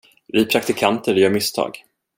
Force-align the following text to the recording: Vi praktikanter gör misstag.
Vi 0.27 0.45
praktikanter 0.45 1.15
gör 1.15 1.29
misstag. 1.29 1.83